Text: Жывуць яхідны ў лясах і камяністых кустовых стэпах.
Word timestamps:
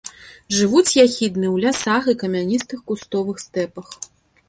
Жывуць 0.59 0.95
яхідны 1.05 1.47
ў 1.51 1.67
лясах 1.67 2.03
і 2.17 2.19
камяністых 2.25 2.79
кустовых 2.91 3.47
стэпах. 3.49 3.97